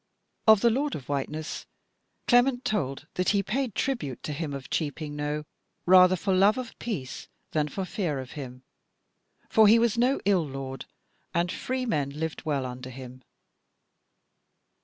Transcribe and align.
Of 0.47 0.61
the 0.61 0.71
lord 0.71 0.95
of 0.95 1.07
Whiteness, 1.09 1.67
Clement 2.27 2.65
told 2.65 3.05
that 3.13 3.29
he 3.29 3.43
paid 3.43 3.75
tribute 3.75 4.23
to 4.23 4.33
him 4.33 4.51
of 4.51 4.71
Cheaping 4.71 5.15
Knowe, 5.15 5.43
rather 5.85 6.15
for 6.15 6.33
love 6.33 6.57
of 6.57 6.73
peace 6.79 7.27
than 7.51 7.67
for 7.67 7.85
fear 7.85 8.17
of 8.17 8.31
him; 8.31 8.63
for 9.47 9.67
he 9.67 9.77
was 9.77 9.99
no 9.99 10.19
ill 10.25 10.43
lord, 10.47 10.85
and 11.35 11.51
free 11.51 11.85
men 11.85 12.09
lived 12.09 12.45
well 12.45 12.65
under 12.65 12.89
him. 12.89 13.21